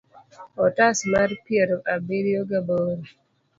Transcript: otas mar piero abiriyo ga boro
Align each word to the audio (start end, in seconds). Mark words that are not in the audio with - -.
otas 0.65 0.97
mar 1.13 1.29
piero 1.47 1.77
abiriyo 1.93 2.41
ga 2.49 2.59
boro 2.67 3.03